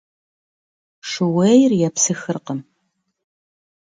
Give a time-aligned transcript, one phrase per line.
[1.09, 2.59] Шууейр епсыхыркъым.